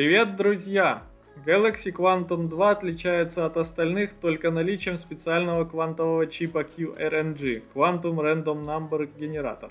Привет, 0.00 0.36
друзья! 0.36 1.02
Galaxy 1.44 1.92
Quantum 1.92 2.48
2 2.48 2.70
отличается 2.70 3.44
от 3.44 3.58
остальных 3.58 4.14
только 4.14 4.50
наличием 4.50 4.96
специального 4.96 5.66
квантового 5.66 6.26
чипа 6.26 6.60
QRNG– 6.62 7.64
Quantum 7.74 8.16
Random 8.16 8.64
Number 8.64 9.10
Generator. 9.18 9.70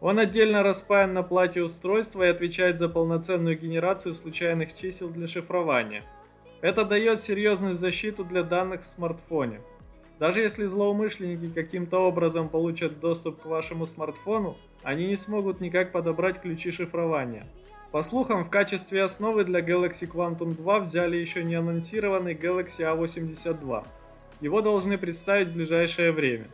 Он 0.00 0.18
отдельно 0.18 0.62
распаян 0.62 1.12
на 1.12 1.22
плате 1.22 1.62
устройства 1.62 2.22
и 2.22 2.30
отвечает 2.30 2.78
за 2.78 2.88
полноценную 2.88 3.58
генерацию 3.58 4.14
случайных 4.14 4.72
чисел 4.72 5.10
для 5.10 5.26
шифрования. 5.26 6.04
Это 6.62 6.86
дает 6.86 7.20
серьезную 7.20 7.74
защиту 7.74 8.24
для 8.24 8.44
данных 8.44 8.84
в 8.84 8.88
смартфоне. 8.88 9.60
Даже 10.18 10.40
если 10.40 10.64
злоумышленники 10.64 11.52
каким-то 11.52 11.98
образом 11.98 12.48
получат 12.48 12.98
доступ 12.98 13.42
к 13.42 13.44
вашему 13.44 13.86
смартфону, 13.86 14.56
они 14.82 15.06
не 15.06 15.16
смогут 15.16 15.60
никак 15.60 15.92
подобрать 15.92 16.40
ключи 16.40 16.70
шифрования. 16.70 17.46
По 17.96 18.02
слухам, 18.02 18.44
в 18.44 18.50
качестве 18.50 19.02
основы 19.02 19.42
для 19.44 19.60
Galaxy 19.60 20.06
Quantum 20.06 20.54
2 20.54 20.80
взяли 20.80 21.16
еще 21.16 21.42
не 21.42 21.54
анонсированный 21.54 22.34
Galaxy 22.34 22.84
A82. 22.84 23.86
Его 24.42 24.60
должны 24.60 24.98
представить 24.98 25.48
в 25.48 25.54
ближайшее 25.54 26.12
время. 26.12 26.44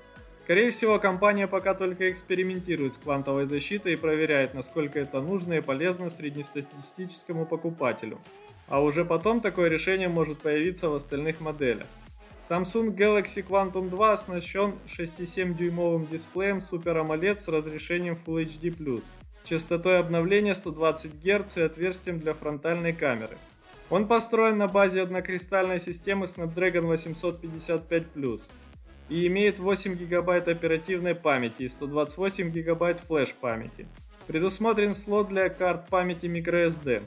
Скорее 0.45 0.71
всего, 0.71 1.01
компания 1.01 1.49
пока 1.49 1.75
только 1.75 2.09
экспериментирует 2.13 2.95
с 2.95 2.99
квантовой 2.99 3.47
защитой 3.47 3.95
и 3.95 3.97
проверяет, 3.97 4.55
насколько 4.55 5.01
это 5.01 5.21
нужно 5.21 5.55
и 5.55 5.61
полезно 5.61 6.11
среднестатистическому 6.11 7.45
покупателю. 7.45 8.21
А 8.69 8.81
уже 8.81 9.05
потом 9.05 9.41
такое 9.41 9.69
решение 9.69 10.09
может 10.09 10.39
появиться 10.39 10.91
в 10.91 10.95
остальных 10.95 11.41
моделях. 11.41 11.89
Samsung 12.49 12.97
Galaxy 12.97 13.47
Quantum 13.47 13.89
2 13.89 14.13
оснащен 14.13 14.75
6,7-дюймовым 14.87 16.09
дисплеем 16.09 16.59
Super 16.59 17.07
AMOLED 17.07 17.39
с 17.39 17.47
разрешением 17.47 18.19
Full 18.27 18.45
HD+, 18.47 19.03
с 19.37 19.49
частотой 19.49 20.01
обновления 20.01 20.55
120 20.55 21.23
Гц 21.23 21.57
и 21.59 21.63
отверстием 21.63 22.19
для 22.19 22.35
фронтальной 22.35 22.93
камеры. 22.93 23.37
Он 23.91 24.09
построен 24.09 24.59
на 24.59 24.67
базе 24.67 25.03
однокристальной 25.03 25.79
системы 25.79 26.27
Snapdragon 26.27 26.93
855+, 26.93 28.41
и 29.09 29.27
имеет 29.29 29.61
8 29.61 29.95
ГБ 29.95 30.37
оперативной 30.39 31.15
памяти 31.15 31.63
и 31.63 31.69
128 31.69 32.51
ГБ 32.51 32.95
флеш-памяти. 33.07 33.87
Предусмотрен 34.27 34.95
слот 34.95 35.29
для 35.29 35.49
карт 35.49 35.89
памяти 35.89 36.27
microSD. 36.27 37.03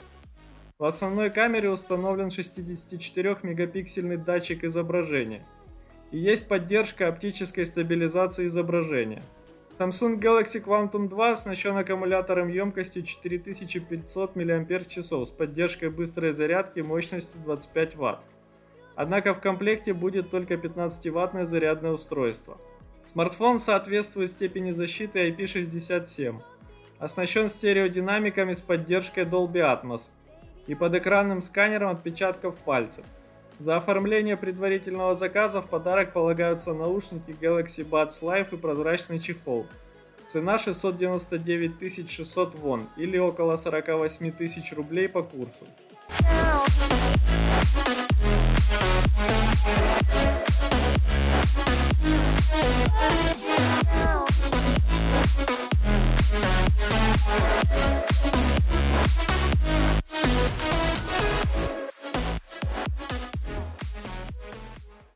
В 0.78 0.84
основной 0.84 1.30
камере 1.30 1.70
установлен 1.70 2.28
64-мегапиксельный 2.28 4.18
датчик 4.18 4.66
изображения. 4.66 5.48
И 6.12 6.18
есть 6.18 6.50
поддержка 6.50 7.08
оптической 7.08 7.66
стабилизации 7.66 8.48
изображения. 8.48 9.22
Samsung 9.80 10.20
Galaxy 10.20 10.62
Quantum 10.62 11.08
2 11.08 11.32
оснащен 11.32 11.78
аккумулятором 11.78 12.50
емкостью 12.50 13.04
4500 13.04 14.36
мАч 14.36 14.98
с 14.98 15.32
поддержкой 15.32 15.92
быстрой 15.92 16.34
зарядки 16.34 16.82
мощностью 16.82 17.40
25 17.46 17.96
Вт. 17.96 18.20
Однако 18.96 19.34
в 19.34 19.40
комплекте 19.40 19.94
будет 19.94 20.30
только 20.30 20.56
15-ваттное 20.56 21.46
зарядное 21.46 21.92
устройство. 21.92 22.58
Смартфон 23.06 23.60
соответствует 23.60 24.30
степени 24.30 24.72
защиты 24.72 25.30
IP67. 25.30 26.36
Оснащен 27.00 27.48
стереодинамиками 27.48 28.52
с 28.52 28.60
поддержкой 28.60 29.24
Dolby 29.24 29.62
Atmos 29.62 30.10
и 30.68 30.76
под 30.76 30.96
экранным 30.96 31.42
сканером 31.42 31.92
отпечатков 31.92 32.56
пальцев. 32.56 33.06
За 33.60 33.78
оформление 33.78 34.36
предварительного 34.36 35.16
заказа 35.16 35.62
в 35.62 35.70
подарок 35.70 36.12
полагаются 36.12 36.74
наушники 36.74 37.36
Galaxy 37.40 37.88
Buds 37.88 38.22
Live 38.22 38.54
и 38.54 38.58
прозрачный 38.58 39.20
чехол. 39.20 39.66
Цена 40.28 40.58
699 40.58 42.10
600 42.10 42.56
вон 42.56 42.88
или 42.98 43.18
около 43.18 43.56
48 43.56 44.32
тысяч 44.32 44.74
рублей 44.74 45.08
по 45.08 45.24
курсу. 45.24 45.66